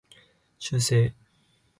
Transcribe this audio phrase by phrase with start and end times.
[0.57, 1.13] 修正